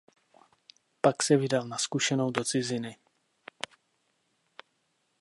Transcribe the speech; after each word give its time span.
Pak 1.01 1.23
se 1.23 1.37
vydal 1.37 1.67
na 1.67 1.77
zkušenou 1.77 2.31
do 2.31 2.43
ciziny. 2.43 2.95